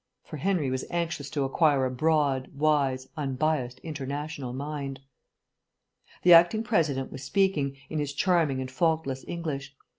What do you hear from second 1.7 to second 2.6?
a broad,